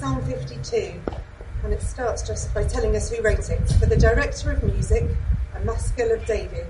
[0.00, 1.00] Psalm 52,
[1.64, 3.68] and it starts just by telling us who wrote it.
[3.80, 5.10] For the director of music,
[5.56, 6.68] a maskil of David,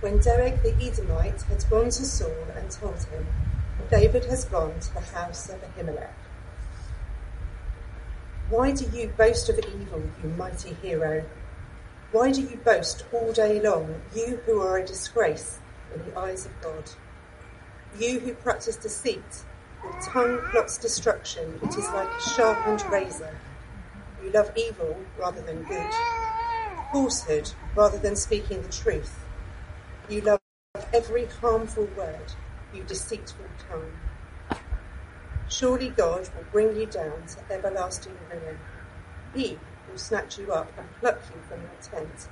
[0.00, 3.28] when Doeg the Edomite had gone to Saul and told him,
[3.90, 6.10] David has gone to the house of Ahimelech.
[8.50, 11.24] Why do you boast of evil, you mighty hero?
[12.10, 15.60] Why do you boast all day long, you who are a disgrace
[15.94, 16.90] in the eyes of God?
[18.00, 19.44] You who practice deceit,
[20.02, 23.36] tongue plots destruction, it is like a sharpened razor.
[24.22, 25.92] You love evil rather than good,
[26.92, 29.18] falsehood rather than speaking the truth.
[30.08, 30.40] You love
[30.92, 32.32] every harmful word,
[32.74, 33.92] you deceitful tongue.
[35.48, 38.58] Surely God will bring you down to everlasting ruin.
[39.34, 39.58] He
[39.90, 42.28] will snatch you up and pluck you from your tent.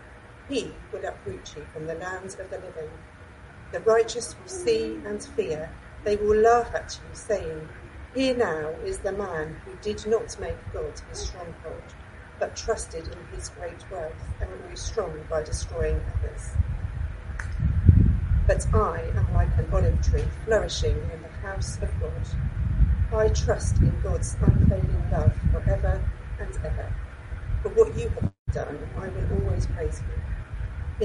[0.49, 2.91] He will uproot you from the lands of the living.
[3.73, 5.71] The righteous will see and fear.
[6.05, 7.69] They will laugh at you, saying,
[8.15, 11.83] Here now is the man who did not make God his stronghold,
[12.41, 16.51] but trusted in his great wealth and grew strong by destroying others.
[18.47, 22.29] But I am like an olive tree flourishing in the house of God.
[23.15, 26.03] I trust in God's unfailing love forever
[26.41, 26.93] and ever.
[27.63, 30.41] For what you have done, I will always praise you.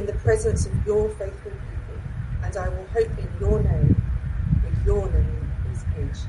[0.01, 2.01] In the presence of your faithful people,
[2.43, 3.96] and I will hope in your name,
[4.87, 5.51] for your name
[5.99, 6.27] is.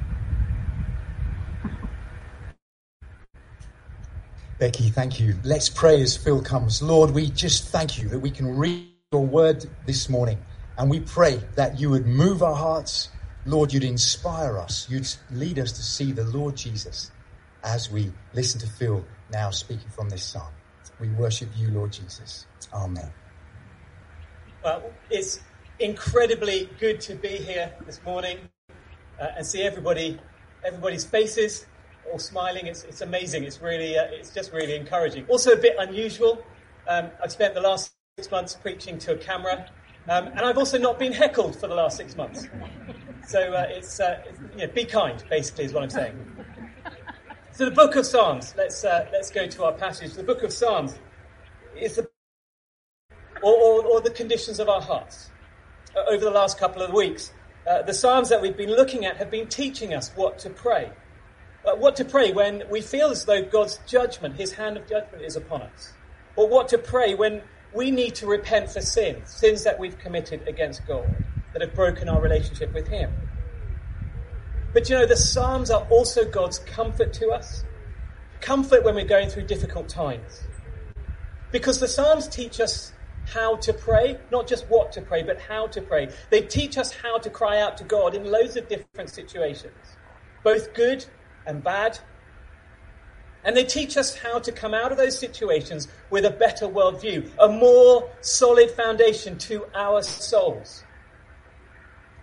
[4.59, 5.37] Becky, thank you.
[5.45, 6.83] Let's pray as Phil comes.
[6.83, 10.39] Lord, we just thank you that we can read your word this morning.
[10.77, 13.11] And we pray that you would move our hearts.
[13.47, 14.89] Lord, you'd inspire us.
[14.91, 17.13] You'd lead us to see the Lord Jesus
[17.63, 20.53] as we listen to Phil now speaking from this psalm.
[20.99, 22.47] We worship you, Lord Jesus.
[22.73, 23.11] Amen.
[24.65, 25.39] Well, it's
[25.81, 28.39] incredibly good to be here this morning
[29.21, 30.19] uh, and see everybody,
[30.65, 31.67] everybody's faces
[32.11, 32.67] all smiling.
[32.67, 33.45] It's, it's amazing.
[33.45, 35.27] It's really, uh, it's just really encouraging.
[35.29, 36.43] Also a bit unusual.
[36.89, 39.71] Um, I've spent the last six months preaching to a camera,
[40.09, 42.49] um, and I've also not been heckled for the last six months.
[43.27, 46.19] So uh, it's, uh, it's you know, be kind, basically, is what I'm saying.
[47.53, 48.55] So the book of Psalms.
[48.57, 50.15] Let's uh, let's go to our passage.
[50.15, 50.97] The book of Psalms
[51.77, 52.09] is the
[53.43, 55.31] or, or, or the conditions of our hearts.
[55.99, 57.33] Uh, over the last couple of weeks,
[57.67, 60.91] uh, the Psalms that we've been looking at have been teaching us what to pray.
[61.65, 65.25] Uh, what to pray when we feel as though God's judgment, His hand of judgment,
[65.25, 65.93] is upon us,
[66.37, 67.43] or what to pray when
[67.75, 72.09] we need to repent for sins, sins that we've committed against God, that have broken
[72.09, 73.11] our relationship with Him.
[74.73, 77.65] But you know, the Psalms are also God's comfort to us.
[78.41, 80.43] Comfort when we're going through difficult times.
[81.51, 82.93] Because the Psalms teach us
[83.33, 86.09] how to pray, not just what to pray, but how to pray.
[86.31, 89.75] They teach us how to cry out to God in loads of different situations,
[90.43, 91.05] both good
[91.47, 91.99] and bad.
[93.45, 97.31] And they teach us how to come out of those situations with a better worldview,
[97.39, 100.85] a more solid foundation to our souls.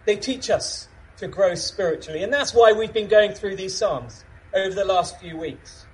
[0.05, 0.87] They teach us
[1.17, 2.23] to grow spiritually.
[2.23, 4.23] And that's why we've been going through these Psalms
[4.53, 5.85] over the last few weeks.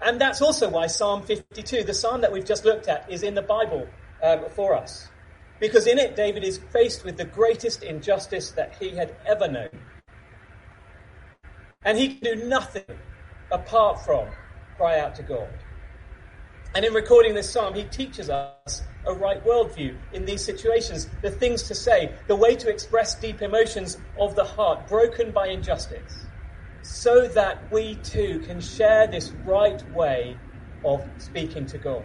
[0.00, 3.34] And that's also why Psalm 52, the Psalm that we've just looked at, is in
[3.34, 3.86] the Bible
[4.24, 5.08] um, for us.
[5.60, 9.68] Because in it, David is faced with the greatest injustice that he had ever known.
[11.84, 12.84] And he can do nothing
[13.52, 14.28] apart from
[14.76, 15.48] cry out to God.
[16.74, 21.30] And in recording this psalm, he teaches us a right worldview in these situations, the
[21.30, 26.26] things to say, the way to express deep emotions of the heart broken by injustice,
[26.82, 30.36] so that we too can share this right way
[30.84, 32.04] of speaking to God.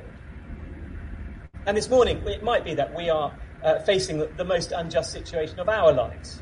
[1.66, 3.34] And this morning, it might be that we are
[3.64, 6.42] uh, facing the most unjust situation of our lives.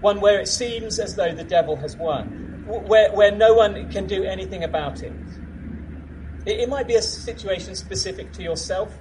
[0.00, 4.06] One where it seems as though the devil has won, where, where no one can
[4.06, 5.12] do anything about it.
[6.44, 8.92] It, it might be a situation specific to yourself.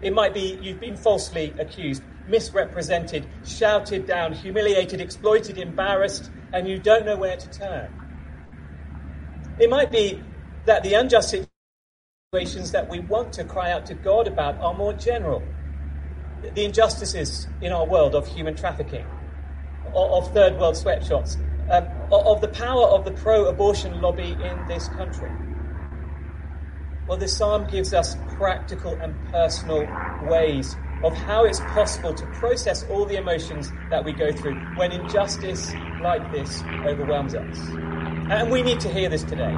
[0.00, 6.78] It might be you've been falsely accused, misrepresented, shouted down, humiliated, exploited, embarrassed, and you
[6.78, 7.92] don't know where to turn.
[9.58, 10.22] It might be
[10.64, 11.34] that the unjust
[12.34, 15.40] situations that we want to cry out to God about are more general.
[16.42, 19.06] The injustices in our world of human trafficking,
[19.94, 21.36] of third world sweatshops,
[21.70, 25.30] um, of the power of the pro abortion lobby in this country.
[27.06, 29.86] Well, this psalm gives us practical and personal
[30.28, 30.74] ways
[31.04, 35.72] of how it's possible to process all the emotions that we go through when injustice
[36.02, 37.58] like this overwhelms us.
[38.30, 39.54] And we need to hear this today.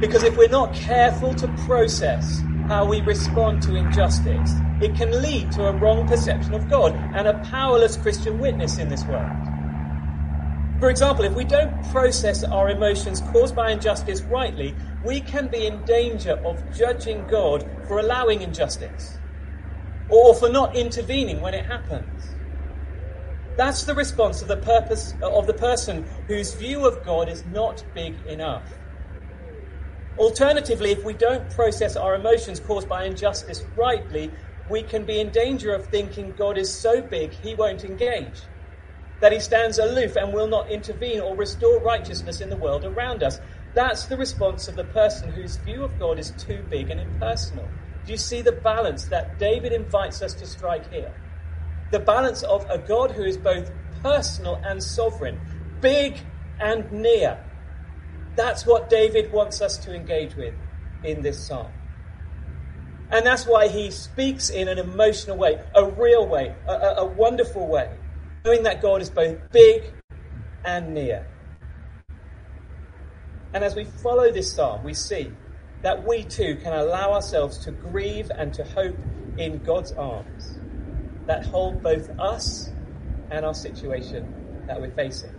[0.00, 5.50] Because if we're not careful to process how we respond to injustice, it can lead
[5.52, 9.36] to a wrong perception of God and a powerless Christian witness in this world.
[10.78, 15.66] For example, if we don't process our emotions caused by injustice rightly, we can be
[15.66, 19.18] in danger of judging God for allowing injustice
[20.08, 22.28] or for not intervening when it happens.
[23.56, 27.82] That's the response of the purpose of the person whose view of God is not
[27.92, 28.62] big enough.
[30.18, 34.30] Alternatively, if we don't process our emotions caused by injustice rightly,
[34.68, 38.42] we can be in danger of thinking God is so big he won't engage
[39.20, 43.22] that he stands aloof and will not intervene or restore righteousness in the world around
[43.22, 43.40] us.
[43.74, 47.68] That's the response of the person whose view of God is too big and impersonal.
[48.06, 51.12] Do you see the balance that David invites us to strike here?
[51.90, 53.70] The balance of a God who is both
[54.02, 55.40] personal and sovereign,
[55.80, 56.18] big
[56.60, 57.38] and near.
[58.38, 60.54] That's what David wants us to engage with
[61.02, 61.72] in this psalm.
[63.10, 67.04] And that's why he speaks in an emotional way, a real way, a, a, a
[67.04, 67.90] wonderful way
[68.44, 69.82] knowing that God is both big
[70.64, 71.26] and near.
[73.52, 75.32] And as we follow this psalm, we see
[75.82, 78.96] that we too can allow ourselves to grieve and to hope
[79.36, 80.58] in God's arms
[81.26, 82.70] that hold both us
[83.30, 85.37] and our situation that we're facing.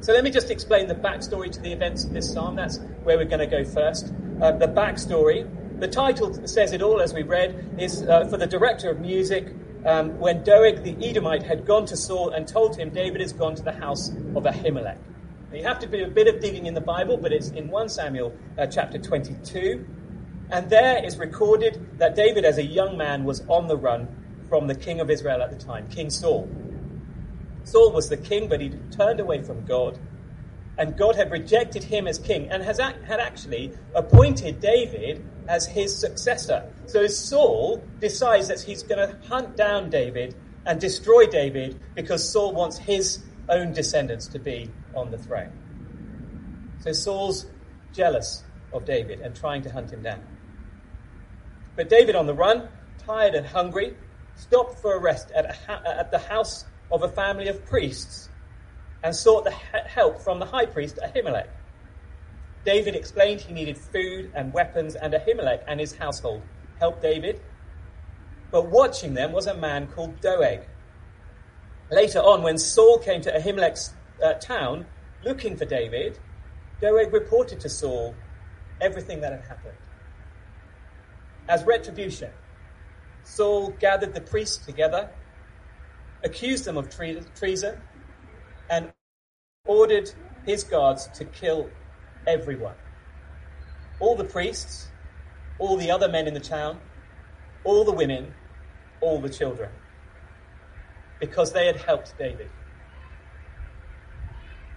[0.00, 2.54] So let me just explain the backstory to the events of this psalm.
[2.54, 4.12] That's where we're going to go first.
[4.40, 5.48] Uh, the backstory,
[5.80, 9.52] the title says it all, as we read, is uh, for the director of music,
[9.84, 13.56] um, when Doeg the Edomite had gone to Saul and told him David has gone
[13.56, 14.98] to the house of Ahimelech.
[15.50, 17.68] Now, you have to do a bit of digging in the Bible, but it's in
[17.68, 19.84] 1 Samuel uh, chapter 22.
[20.50, 24.08] And there is recorded that David, as a young man, was on the run
[24.48, 26.48] from the king of Israel at the time, King Saul.
[27.68, 29.98] Saul was the king, but he'd turned away from God.
[30.78, 35.94] And God had rejected him as king and has, had actually appointed David as his
[35.98, 36.70] successor.
[36.86, 40.34] So Saul decides that he's going to hunt down David
[40.64, 45.52] and destroy David because Saul wants his own descendants to be on the throne.
[46.80, 47.46] So Saul's
[47.92, 50.22] jealous of David and trying to hunt him down.
[51.74, 52.68] But David, on the run,
[52.98, 53.96] tired and hungry,
[54.36, 58.28] stopped for a rest at, a ha- at the house of a family of priests
[59.02, 61.48] and sought the help from the high priest Ahimelech.
[62.64, 66.42] David explained he needed food and weapons, and Ahimelech and his household
[66.78, 67.40] helped David.
[68.50, 70.60] But watching them was a man called Doeg.
[71.90, 74.86] Later on, when Saul came to Ahimelech's uh, town
[75.24, 76.18] looking for David,
[76.80, 78.14] Doeg reported to Saul
[78.80, 79.76] everything that had happened.
[81.48, 82.30] As retribution,
[83.24, 85.10] Saul gathered the priests together,
[86.24, 87.80] accused them of tre- treason,
[88.70, 88.92] and
[89.64, 90.10] ordered
[90.44, 91.70] his guards to kill
[92.26, 92.74] everyone.
[94.00, 94.88] All the priests,
[95.58, 96.80] all the other men in the town,
[97.64, 98.34] all the women,
[99.00, 99.70] all the children.
[101.20, 102.50] Because they had helped David.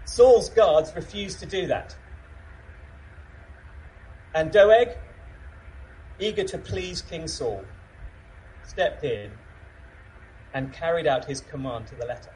[0.05, 1.95] Saul's guards refused to do that.
[4.33, 4.97] And Doeg,
[6.19, 7.63] eager to please King Saul,
[8.65, 9.31] stepped in
[10.53, 12.31] and carried out his command to the letter.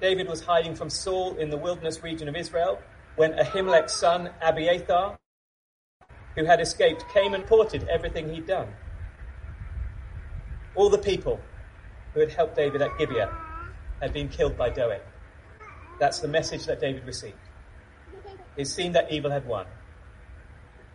[0.00, 2.78] David was hiding from Saul in the wilderness region of Israel
[3.16, 5.18] when Ahimelech's son Abiathar,
[6.36, 8.68] who had escaped, came and reported everything he'd done.
[10.74, 11.40] All the people
[12.14, 13.30] who had helped David at Gibeah
[14.00, 15.02] had been killed by Doeg.
[15.98, 17.36] That's the message that David received.
[18.56, 19.66] It seemed that evil had won.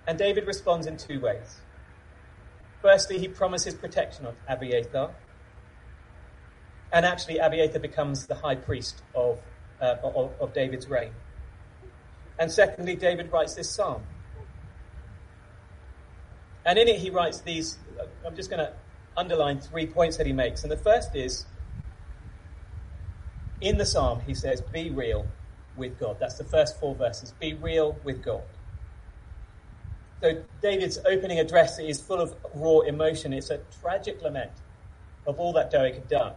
[0.07, 1.61] And David responds in two ways.
[2.85, 5.09] Firstly, he promises protection of Abiathar
[6.91, 9.39] and actually, Abiathar becomes the high priest of,
[9.81, 11.11] uh, of, of David's reign.
[12.39, 14.03] And secondly, David writes this psalm.
[16.63, 17.77] And in it, he writes these.
[18.23, 18.71] I'm just going to
[19.17, 20.63] underline three points that he makes.
[20.63, 21.45] And the first is
[23.61, 25.27] in the psalm, he says, Be real
[25.75, 26.17] with God.
[26.19, 27.33] That's the first four verses.
[27.39, 28.43] Be real with God.
[30.21, 33.33] So David's opening address is full of raw emotion.
[33.33, 34.51] It's a tragic lament
[35.27, 36.33] of all that Doeg had done.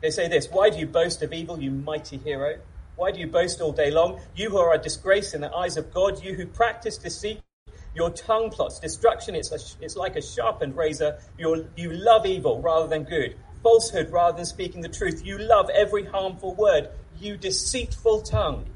[0.00, 2.58] They say this Why do you boast of evil, you mighty hero?
[2.96, 4.20] Why do you boast all day long?
[4.34, 7.40] You who are a disgrace in the eyes of God, you who practice deceit,
[7.94, 9.34] your tongue plots destruction.
[9.34, 11.18] It's, a, it's like a sharpened razor.
[11.38, 15.24] you you love evil rather than good, falsehood rather than speaking the truth.
[15.24, 18.66] You love every harmful word, you deceitful tongue.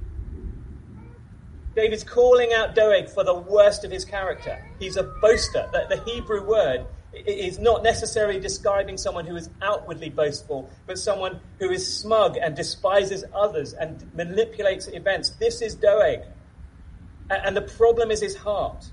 [1.74, 4.64] David's calling out Doeg for the worst of his character.
[4.78, 5.68] He's a boaster.
[5.72, 11.40] The, the Hebrew word is not necessarily describing someone who is outwardly boastful, but someone
[11.58, 15.30] who is smug and despises others and manipulates events.
[15.30, 16.20] This is Doeg.
[17.30, 18.90] And the problem is his heart.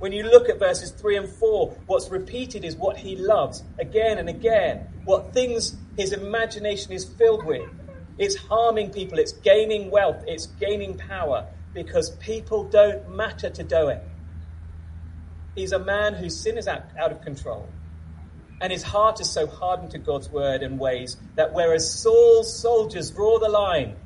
[0.00, 4.18] When you look at verses 3 and 4, what's repeated is what he loves again
[4.18, 7.68] and again what things his imagination is filled with.
[8.18, 13.98] It's harming people, it's gaining wealth, it's gaining power because people don't matter to Doeg.
[15.54, 17.68] He's a man whose sin is out, out of control.
[18.60, 23.10] And his heart is so hardened to God's word and ways that whereas Saul's soldiers
[23.10, 23.96] draw the line,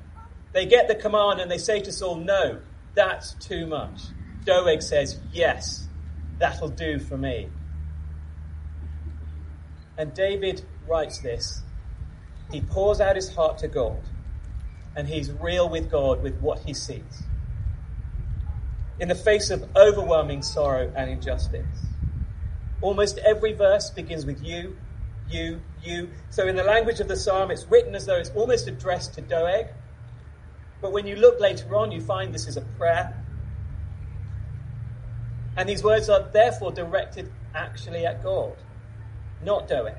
[0.53, 2.61] they get the command and they say to Saul, No,
[2.95, 4.01] that's too much.
[4.45, 5.87] Doeg says, Yes,
[6.39, 7.49] that'll do for me.
[9.99, 11.63] And David writes this.
[12.51, 14.01] He pours out his heart to God,
[14.97, 17.28] and he's real with God with what he sees.
[19.01, 21.67] In the face of overwhelming sorrow and injustice,
[22.81, 24.77] almost every verse begins with you,
[25.31, 26.11] you, you.
[26.31, 29.21] So, in the language of the psalm, it's written as though it's almost addressed to
[29.21, 29.69] Doeg.
[30.81, 33.15] But when you look later on, you find this is a prayer.
[35.57, 38.57] And these words are therefore directed actually at God,
[39.43, 39.95] not Doeg.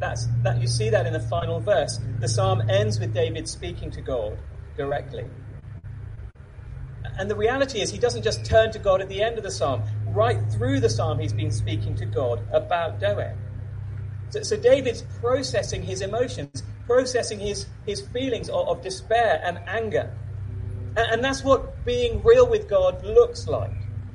[0.00, 2.00] That's, that, you see that in the final verse.
[2.18, 4.38] The psalm ends with David speaking to God
[4.76, 5.24] directly.
[7.18, 9.50] And the reality is, he doesn't just turn to God at the end of the
[9.50, 9.82] psalm.
[10.08, 13.36] Right through the psalm, he's been speaking to God about Doeg.
[14.30, 20.12] So, so David's processing his emotions, processing his, his feelings of, of despair and anger.
[20.96, 23.72] And, and that's what being real with God looks like.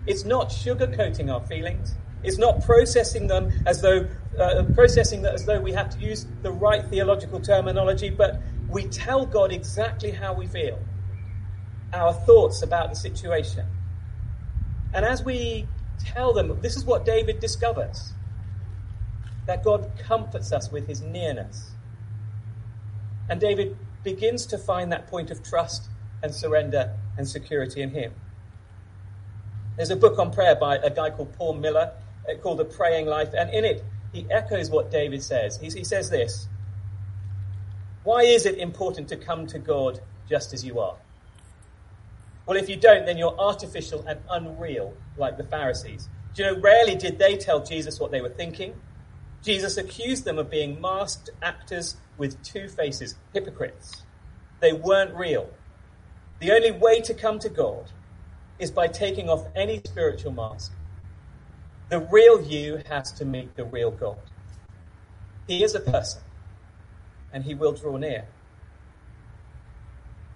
[0.08, 1.96] It's not sugarcoating our feelings.
[2.24, 6.26] It's not processing them as though uh, processing that as though we have to use
[6.42, 10.80] the right theological terminology, but we tell God exactly how we feel,
[11.94, 13.66] our thoughts about the situation.
[14.94, 15.68] And as we
[16.00, 18.14] tell them, this is what David discovers
[19.46, 21.72] that God comforts us with his nearness.
[23.30, 25.90] And David begins to find that point of trust
[26.22, 28.14] and surrender and security in him.
[29.76, 31.94] There's a book on prayer by a guy called Paul Miller
[32.30, 35.58] uh, called The Praying Life, and in it, he echoes what David says.
[35.60, 36.48] He says this
[38.04, 40.98] Why is it important to come to God just as you are?
[42.50, 46.10] Well, if you don't, then you're artificial and unreal, like the Pharisees.
[46.34, 48.74] Do you know, rarely did they tell Jesus what they were thinking.
[49.44, 54.02] Jesus accused them of being masked actors with two faces, hypocrites.
[54.62, 55.48] They weren't real.
[56.40, 57.92] The only way to come to God
[58.58, 60.72] is by taking off any spiritual mask
[61.90, 64.18] the real you has to meet the real God.
[65.46, 66.24] He is a person,
[67.32, 68.26] and he will draw near.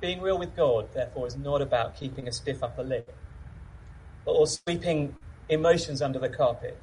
[0.03, 3.15] Being real with God, therefore, is not about keeping a stiff upper lip
[4.25, 5.15] or sweeping
[5.47, 6.77] emotions under the carpet.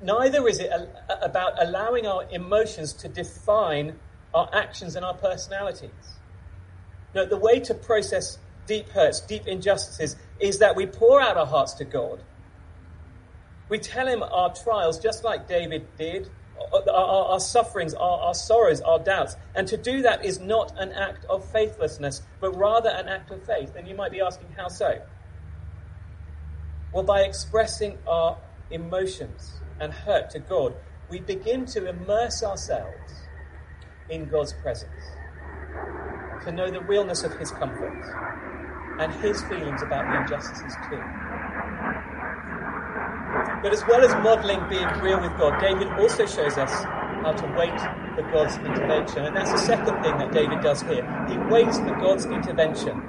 [0.00, 0.70] Neither is it
[1.20, 3.98] about allowing our emotions to define
[4.32, 5.90] our actions and our personalities.
[7.14, 11.44] No, the way to process deep hurts, deep injustices, is that we pour out our
[11.44, 12.22] hearts to God
[13.72, 16.28] we tell him our trials, just like David did,
[16.88, 19.36] our, our, sufferings, our, our sorrows, our doubts.
[19.54, 23.44] And to do that is not an act of faithlessness, but rather an act of
[23.44, 23.74] faith.
[23.76, 25.00] And you might be asking, how so?
[26.92, 28.36] Well, by expressing our
[28.70, 30.74] emotions and hurt to God,
[31.08, 33.12] we begin to immerse ourselves
[34.08, 35.02] in God's presence,
[36.44, 37.92] to know the realness of His comfort
[38.98, 41.02] and His feelings about the injustices too.
[43.62, 46.84] But as well as modeling being real with God, David also shows us
[47.22, 47.78] how to wait
[48.16, 49.24] for God's intervention.
[49.24, 51.06] And that's the second thing that David does here.
[51.28, 53.00] He waits for God's intervention.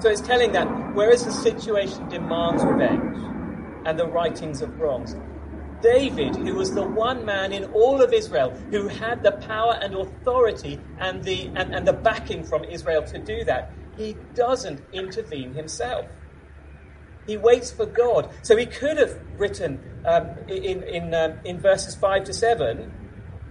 [0.00, 3.16] So it's telling that whereas the situation demands revenge
[3.86, 5.14] and the rightings of wrongs,
[5.80, 9.94] David, who was the one man in all of Israel who had the power and
[9.94, 15.54] authority and the, and, and the backing from Israel to do that, he doesn't intervene
[15.54, 16.06] himself.
[17.26, 18.30] He waits for God.
[18.42, 22.92] So he could have written um, in, in, um, in verses 5 to 7,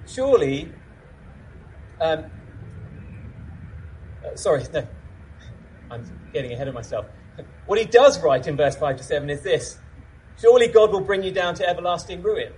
[0.08, 0.72] surely.
[2.00, 2.25] Um,
[4.25, 4.88] uh, sorry, no.
[5.91, 6.03] I'm
[6.34, 7.05] getting ahead of myself.
[7.65, 9.77] What he does write in verse 5 to 7 is this
[10.39, 12.51] Surely God will bring you down to everlasting ruin.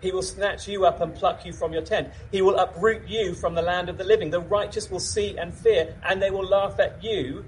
[0.00, 2.08] He will snatch you up and pluck you from your tent.
[2.32, 4.30] He will uproot you from the land of the living.
[4.30, 7.44] The righteous will see and fear, and they will laugh at you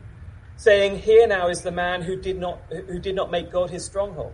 [0.63, 3.85] saying, Here now is the man who did not, who did not make God his
[3.85, 4.33] stronghold.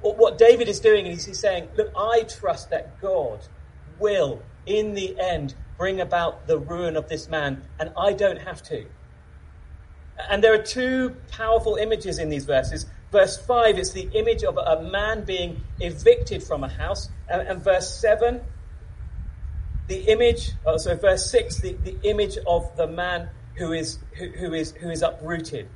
[0.00, 3.40] What David is doing is he's saying, Look, I trust that God
[3.98, 8.62] will, in the end, bring about the ruin of this man, and I don't have
[8.64, 8.84] to.
[10.28, 12.86] And there are two powerful images in these verses.
[13.10, 17.08] Verse 5, it's the image of a man being evicted from a house.
[17.28, 18.40] And, and verse 7,
[19.86, 24.28] the image, oh, so verse 6, the, the image of the man who is, who,
[24.28, 25.68] who, is, who is uprooted.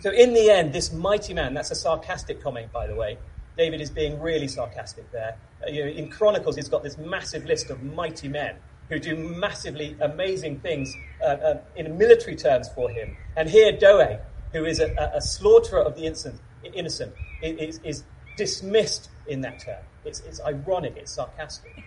[0.00, 3.18] So, in the end, this mighty man, that's a sarcastic comment, by the way.
[3.56, 5.36] David is being really sarcastic there.
[5.62, 8.56] uh, in Chronicles, he's got this massive list of mighty men
[8.88, 13.16] who do massively amazing things uh, uh, in military terms for him.
[13.36, 14.18] And here, Doeg,
[14.52, 16.40] who is a, a, a slaughterer of the innocent,
[16.74, 18.04] innocent is, is,
[18.36, 19.82] dismissed in that term.
[20.04, 21.84] It's, it's ironic, it's sarcastic.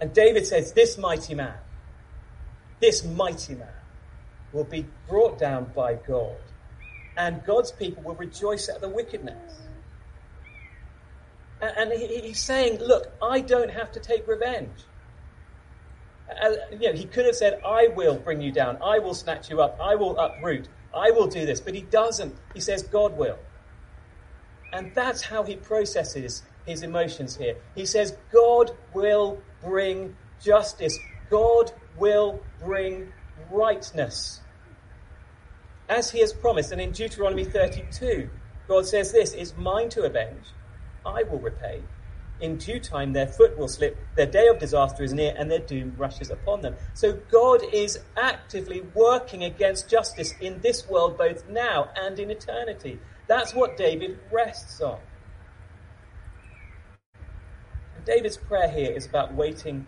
[0.00, 1.54] And David says, This mighty man,
[2.80, 3.68] this mighty man
[4.52, 6.36] will be brought down by God,
[7.16, 9.60] and God's people will rejoice at the wickedness.
[11.60, 14.84] And, he's saying, Look, I don't have to take revenge.
[16.72, 19.62] You know, he could have said, I will bring you down, I will snatch you
[19.62, 21.60] up, I will uproot, I will do this.
[21.60, 22.36] But he doesn't.
[22.52, 23.38] He says, God will.
[24.72, 27.56] And that's how he processes his emotions here.
[27.74, 30.98] He says, God will bring justice,
[31.30, 33.12] God will bring
[33.50, 34.40] rightness.
[35.88, 38.28] As he has promised, and in Deuteronomy 32,
[38.68, 40.46] God says this is mine to avenge,
[41.04, 41.82] I will repay.
[42.38, 45.60] In due time, their foot will slip, their day of disaster is near, and their
[45.60, 46.74] doom rushes upon them.
[46.92, 52.98] So God is actively working against justice in this world, both now and in eternity.
[53.26, 54.98] That's what David rests on.
[57.96, 59.86] And David's prayer here is about waiting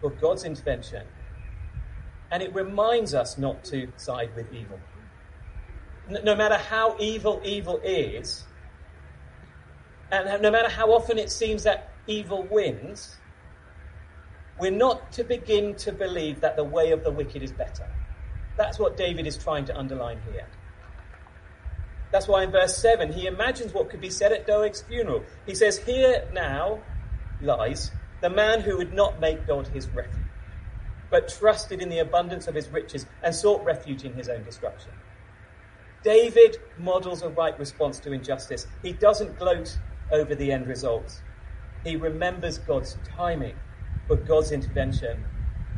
[0.00, 1.06] for God's intervention,
[2.32, 4.80] and it reminds us not to side with evil.
[6.08, 8.44] No matter how evil evil is,
[10.10, 13.16] and no matter how often it seems that evil wins,
[14.58, 17.88] we're not to begin to believe that the way of the wicked is better.
[18.56, 20.46] That's what David is trying to underline here.
[22.10, 25.22] That's why in verse 7 he imagines what could be said at Doeg's funeral.
[25.46, 26.80] He says, Here now
[27.40, 30.21] lies the man who would not make God his refuge,
[31.12, 34.90] but trusted in the abundance of his riches and sought refuge in his own destruction.
[36.02, 38.66] David models a right response to injustice.
[38.82, 39.78] He doesn't gloat
[40.10, 41.20] over the end results.
[41.84, 43.54] He remembers God's timing
[44.08, 45.22] for God's intervention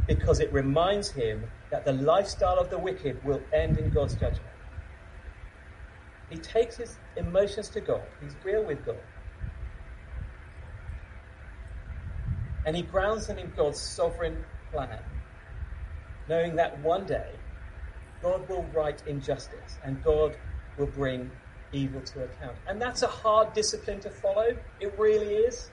[0.07, 4.47] because it reminds him that the lifestyle of the wicked will end in God's judgment.
[6.31, 8.97] He takes his emotions to God, he's real with God.
[12.66, 14.42] And he grounds them in God's sovereign
[14.73, 15.01] plan,
[16.29, 17.31] knowing that one day
[18.23, 20.37] God will right injustice and God
[20.79, 21.31] will bring
[21.73, 22.57] evil to account.
[22.67, 24.57] And that's a hard discipline to follow.
[24.81, 25.71] It really is.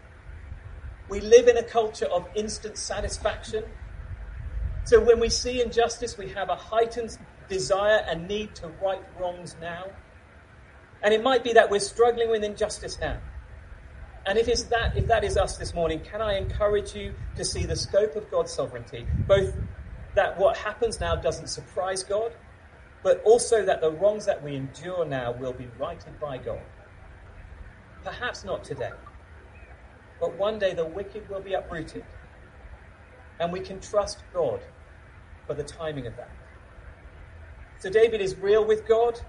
[1.10, 3.64] We live in a culture of instant satisfaction.
[4.84, 7.18] So when we see injustice, we have a heightened
[7.50, 9.86] desire and need to right wrongs now.
[11.04, 13.18] And it might be that we're struggling with injustice now.
[14.26, 17.66] And if, that, if that is us this morning, can I encourage you to see
[17.66, 19.08] the scope of God's sovereignty?
[19.28, 19.56] Both
[20.15, 22.34] that what happens now doesn't surprise God,
[23.04, 26.62] but also that the wrongs that we endure now will be righted by God.
[28.04, 28.91] Perhaps not today,
[30.19, 32.04] but one day the wicked will be uprooted,
[33.39, 34.60] and we can trust God
[35.47, 36.30] for the timing of that.
[37.80, 39.19] So David is real with God,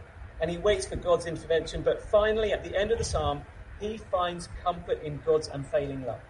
[0.40, 3.42] and he waits for God's intervention, but finally, at the end of the psalm,
[3.80, 6.20] he finds comfort in God's unfailing love.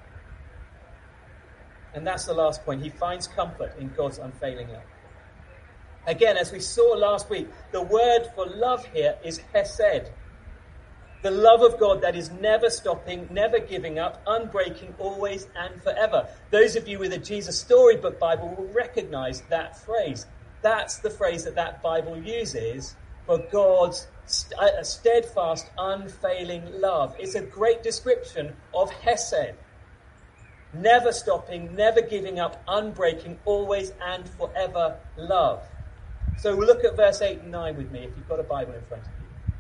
[1.95, 2.83] And that's the last point.
[2.83, 4.83] He finds comfort in God's unfailing love.
[6.07, 10.11] Again, as we saw last week, the word for love here is hesed.
[11.23, 16.27] The love of God that is never stopping, never giving up, unbreaking, always and forever.
[16.51, 20.27] Those of you with a Jesus Storybook Bible will recognize that phrase.
[20.63, 24.09] That's the phrase that that Bible uses for God's
[24.59, 27.15] uh, steadfast, unfailing love.
[27.21, 29.55] It's a great description of Hesed.
[30.75, 35.63] Never stopping, never giving up, unbreaking, always and forever love.
[36.39, 38.83] So look at verse 8 and 9 with me if you've got a Bible in
[38.83, 39.55] front of you.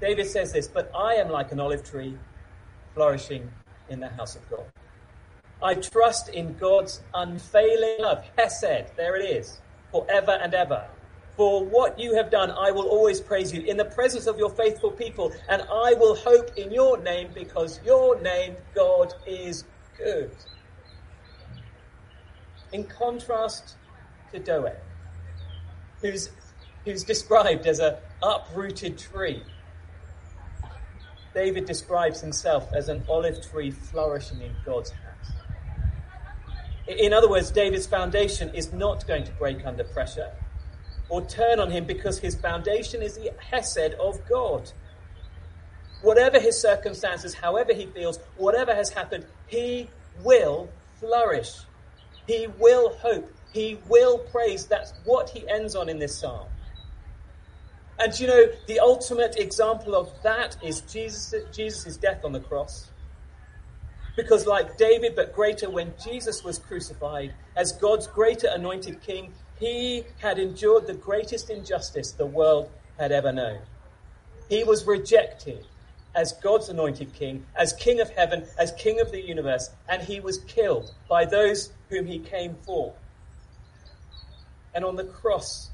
[0.00, 2.16] David says this, But I am like an olive tree
[2.94, 3.50] flourishing
[3.88, 4.64] in the house of God.
[5.62, 10.86] I trust in God's unfailing love, Hesed, there it is, forever and ever.
[11.36, 14.50] For what you have done, I will always praise you in the presence of your
[14.50, 19.64] faithful people, and I will hope in your name because your name, God, is
[20.02, 20.30] good.
[22.72, 23.76] In contrast
[24.32, 24.72] to Doeg,
[26.00, 26.30] who's,
[26.84, 29.42] who's described as an uprooted tree,
[31.34, 35.32] David describes himself as an olive tree flourishing in God's hands.
[36.86, 40.30] In other words, David's foundation is not going to break under pressure
[41.08, 44.70] or turn on him because his foundation is the Hesed of God.
[46.02, 49.86] Whatever his circumstances, however he feels, whatever has happened, he
[50.24, 51.52] will flourish.
[52.26, 53.30] He will hope.
[53.52, 54.66] He will praise.
[54.66, 56.46] That's what he ends on in this psalm.
[57.98, 62.88] And you know, the ultimate example of that is Jesus' Jesus' death on the cross.
[64.16, 70.04] Because, like David, but greater, when Jesus was crucified, as God's greater anointed king, he
[70.18, 73.58] had endured the greatest injustice the world had ever known.
[74.48, 75.66] He was rejected
[76.14, 80.20] as God's anointed king, as king of heaven, as king of the universe, and he
[80.20, 82.94] was killed by those whom he came for.
[84.74, 85.70] And on the cross,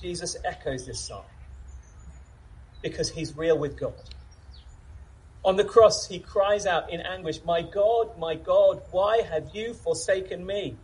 [0.00, 1.24] Jesus echoes this psalm
[2.82, 3.94] because he's real with God.
[5.44, 9.72] On the cross, he cries out in anguish, My God, my God, why have you
[9.72, 10.76] forsaken me?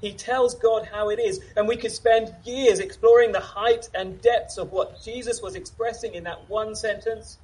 [0.00, 4.20] He tells God how it is, and we could spend years exploring the height and
[4.20, 7.38] depths of what Jesus was expressing in that one sentence.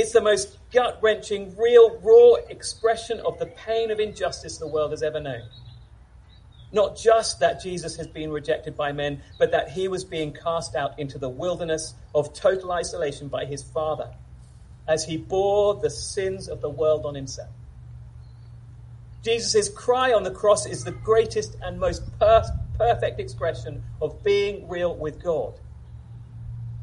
[0.00, 4.92] It's the most gut wrenching, real, raw expression of the pain of injustice the world
[4.92, 5.42] has ever known.
[6.72, 10.74] Not just that Jesus has been rejected by men, but that he was being cast
[10.74, 14.08] out into the wilderness of total isolation by his Father
[14.88, 17.50] as he bore the sins of the world on himself.
[19.22, 24.66] Jesus' cry on the cross is the greatest and most per- perfect expression of being
[24.66, 25.60] real with God.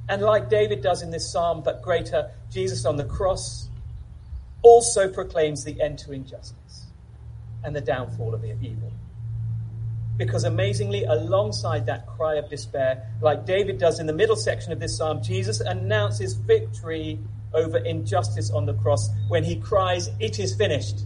[0.07, 3.69] And like David does in this psalm, but greater, Jesus on the cross
[4.61, 6.85] also proclaims the end to injustice
[7.63, 8.91] and the downfall of evil.
[10.17, 14.79] Because amazingly, alongside that cry of despair, like David does in the middle section of
[14.79, 17.19] this psalm, Jesus announces victory
[17.53, 21.01] over injustice on the cross when he cries, It is finished.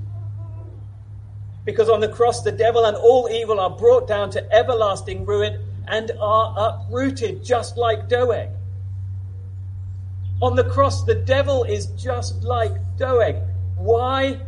[1.66, 5.60] Because on the cross, the devil and all evil are brought down to everlasting ruin
[5.88, 8.50] and are uprooted, just like Doeg.
[10.42, 13.38] On the cross, the devil is just like Doeg.
[13.78, 14.40] Why?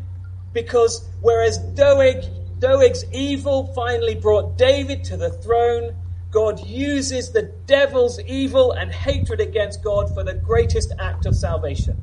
[0.53, 2.23] Because whereas Doeg
[2.63, 5.93] Doeg's evil finally brought David to the throne.
[6.31, 12.01] God uses the devil's evil and hatred against God for the greatest act of salvation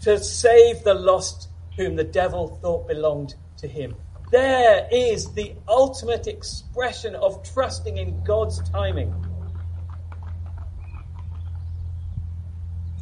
[0.00, 3.94] to save the lost whom the devil thought belonged to him.
[4.32, 9.14] There is the ultimate expression of trusting in God's timing.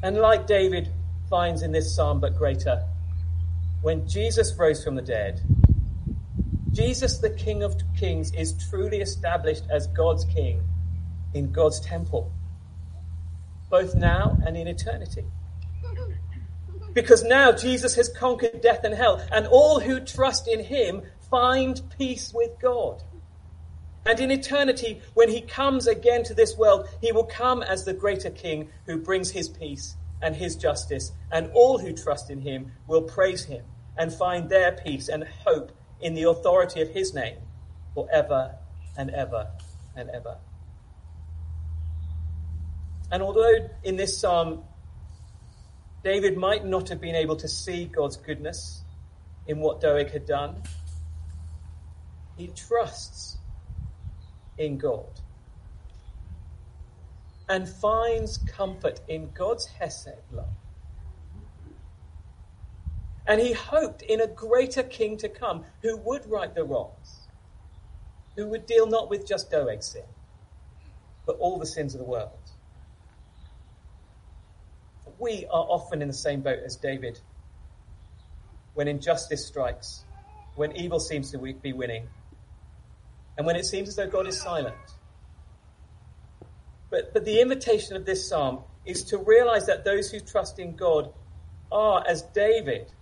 [0.02, 0.88] And like David
[1.28, 2.82] finds in this psalm, but greater,
[3.82, 5.40] when Jesus rose from the dead,
[6.72, 10.62] Jesus, the King of Kings, is truly established as God's King
[11.34, 12.32] in God's temple,
[13.68, 15.24] both now and in eternity.
[16.92, 21.80] Because now Jesus has conquered death and hell, and all who trust in him find
[21.98, 23.02] peace with God.
[24.06, 27.92] And in eternity, when he comes again to this world, he will come as the
[27.92, 32.72] greater king who brings his peace and his justice, and all who trust in him
[32.86, 33.64] will praise him
[33.96, 37.36] and find their peace and hope in the authority of his name
[37.94, 38.54] forever
[38.96, 39.48] and ever
[39.96, 40.38] and ever.
[43.12, 44.64] And although in this psalm,
[46.02, 48.82] David might not have been able to see God's goodness
[49.46, 50.62] in what Doeg had done,
[52.36, 53.36] he trusts
[54.61, 55.20] in God
[57.49, 60.46] and finds comfort in God's Hesed love
[63.31, 67.29] and he hoped in a greater king to come who would right the wrongs,
[68.35, 70.03] who would deal not with just Doeg's sin,
[71.27, 72.33] but all the sins of the world.
[75.20, 77.20] We are often in the same boat as David
[78.75, 80.05] when injustice strikes,
[80.57, 82.09] when evil seems to be winning,
[83.40, 84.76] and when it seems as though God is silent.
[86.90, 90.76] But, but the invitation of this psalm is to realize that those who trust in
[90.76, 91.11] God
[91.72, 92.92] are, as David,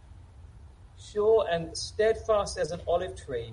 [0.96, 3.52] sure and steadfast as an olive tree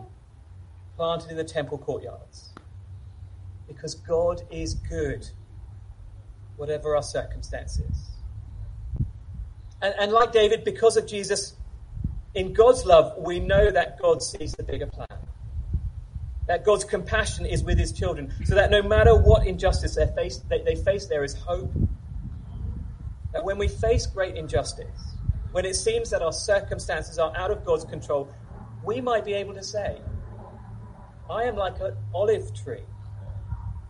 [0.96, 2.54] planted in the temple courtyards.
[3.68, 5.28] Because God is good,
[6.56, 8.12] whatever our circumstances.
[9.82, 11.56] And, and like David, because of Jesus,
[12.36, 15.15] in God's love, we know that God sees the bigger plan.
[16.48, 20.38] That God's compassion is with his children, so that no matter what injustice they face,
[20.50, 21.74] they, they face, there is hope.
[23.34, 25.16] That when we face great injustice,
[25.52, 28.32] when it seems that our circumstances are out of God's control,
[28.84, 30.00] we might be able to say,
[31.30, 32.84] I am like an olive tree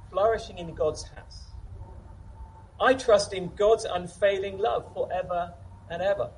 [0.09, 1.47] flourishing in God's house.
[2.79, 5.53] I trust in God's unfailing love forever
[5.89, 6.29] and ever.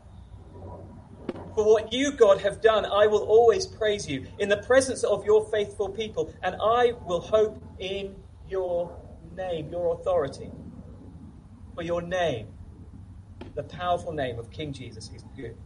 [1.58, 5.26] For what you, God, have done, I will always praise you in the presence of
[5.26, 8.16] your faithful people, and I will hope in
[8.48, 8.96] your
[9.36, 10.52] name, your authority.
[11.74, 12.50] For your name
[13.56, 15.58] the powerful name of King Jesus is good.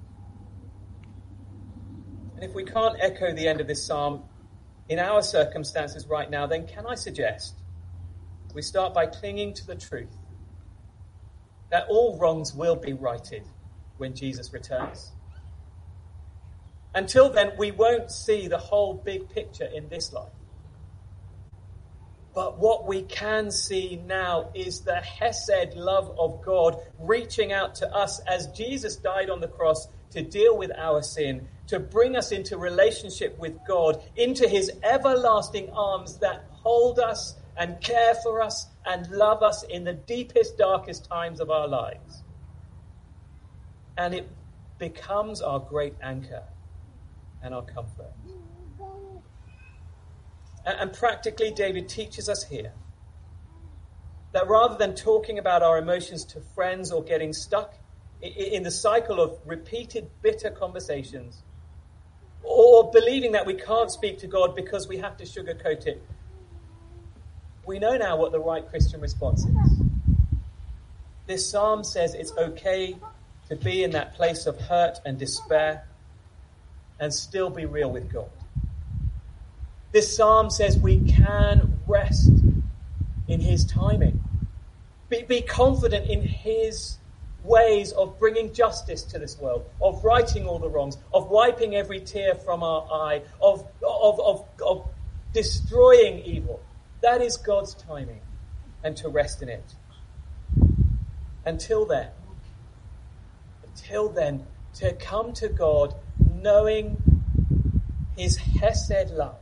[2.36, 4.24] And if we can't echo the end of this psalm
[4.88, 7.56] in our circumstances right now, then can I suggest
[8.54, 10.16] we start by clinging to the truth
[11.70, 13.44] that all wrongs will be righted
[13.98, 15.12] when Jesus returns.
[16.94, 20.30] Until then, we won't see the whole big picture in this life.
[22.34, 27.94] But what we can see now is the Hesed love of God reaching out to
[27.94, 32.32] us as Jesus died on the cross to deal with our sin, to bring us
[32.32, 38.68] into relationship with God, into his everlasting arms that hold us and care for us
[38.86, 42.24] and love us in the deepest, darkest times of our lives.
[43.98, 44.30] And it
[44.78, 46.44] becomes our great anchor
[47.44, 48.12] and our comfort.
[50.66, 52.74] And, practically, David teaches us here
[54.32, 57.74] that rather than talking about our emotions to friends or getting stuck
[58.22, 61.42] in the cycle of repeated bitter conversations,
[62.44, 66.02] or believing that we can't speak to God because we have to sugarcoat it,
[67.66, 69.82] we know now what the right Christian response is.
[71.26, 72.96] This psalm says it's okay
[73.50, 75.88] to be in that place of hurt and despair
[77.02, 78.30] and still be real with God.
[79.92, 82.32] This psalm says we can rest
[83.28, 84.24] in his timing.
[85.10, 86.98] Be, be confident in his
[87.44, 92.00] ways of bringing justice to this world, of righting all the wrongs, of wiping every
[92.00, 94.88] tear from our eye, of, of, of, of
[95.34, 96.62] destroying evil.
[97.02, 98.22] That is God's timing,
[98.84, 99.76] and to rest in it.
[101.46, 102.10] Until then,
[103.66, 105.96] until then, to come to God
[106.42, 106.98] knowing
[108.18, 109.38] his Hesed love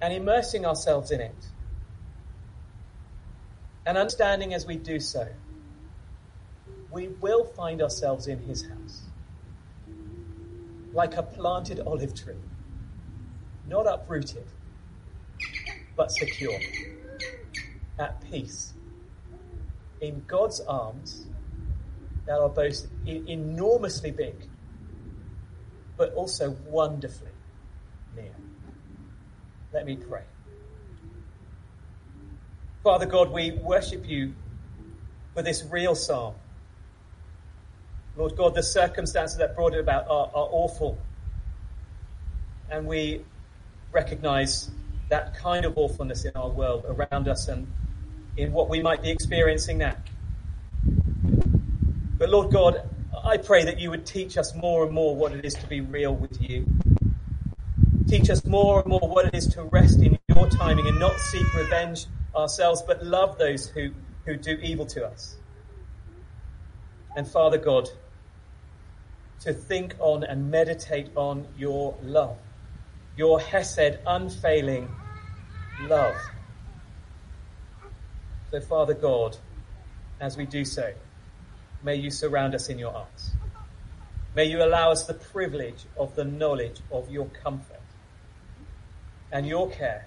[0.00, 1.34] and immersing ourselves in it.
[3.84, 5.28] And understanding as we do so,
[6.90, 9.02] we will find ourselves in his house.
[10.92, 12.34] Like a planted olive tree,
[13.68, 14.46] not uprooted,
[15.96, 16.58] but secure,
[17.98, 18.72] at peace,
[20.00, 21.26] in God's arms
[22.30, 24.36] that are both enormously big,
[25.96, 27.32] but also wonderfully
[28.14, 28.30] near.
[29.72, 30.22] Let me pray.
[32.84, 34.32] Father God, we worship you
[35.34, 36.36] for this real psalm.
[38.16, 40.98] Lord God, the circumstances that brought it about are, are awful.
[42.70, 43.24] And we
[43.90, 44.70] recognize
[45.08, 47.66] that kind of awfulness in our world around us and
[48.36, 49.96] in what we might be experiencing now.
[52.20, 52.86] But Lord God,
[53.24, 55.80] I pray that you would teach us more and more what it is to be
[55.80, 56.66] real with you.
[58.08, 61.18] Teach us more and more what it is to rest in your timing and not
[61.18, 62.04] seek revenge
[62.36, 63.92] ourselves, but love those who,
[64.26, 65.38] who do evil to us.
[67.16, 67.88] And Father God,
[69.40, 72.36] to think on and meditate on your love,
[73.16, 74.90] your Hesed, unfailing
[75.84, 76.16] love.
[78.50, 79.38] So, Father God,
[80.20, 80.92] as we do so,
[81.82, 83.30] may you surround us in your arms.
[84.34, 87.80] May you allow us the privilege of the knowledge of your comfort
[89.32, 90.06] and your care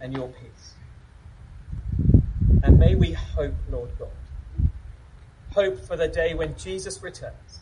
[0.00, 0.74] and your peace.
[2.62, 4.68] And may we hope, Lord God,
[5.52, 7.60] hope for the day when Jesus returns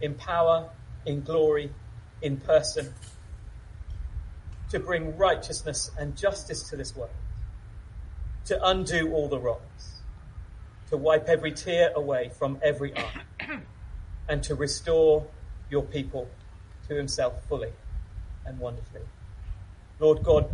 [0.00, 0.68] in power,
[1.04, 1.70] in glory,
[2.22, 2.92] in person,
[4.70, 7.10] to bring righteousness and justice to this world,
[8.46, 9.95] to undo all the wrongs,
[10.90, 13.22] to wipe every tear away from every eye,
[14.28, 15.26] and to restore
[15.70, 16.28] your people
[16.88, 17.72] to himself fully
[18.44, 19.02] and wonderfully.
[19.98, 20.48] Lord God,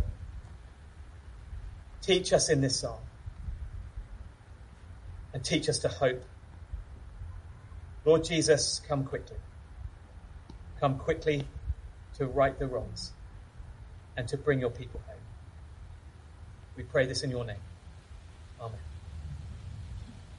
[2.01, 2.99] teach us in this psalm
[5.33, 6.23] and teach us to hope.
[8.05, 9.37] Lord Jesus, come quickly.
[10.79, 11.45] Come quickly
[12.17, 13.11] to right the wrongs
[14.17, 15.17] and to bring your people home.
[16.75, 17.57] We pray this in your name.
[18.59, 18.79] Amen.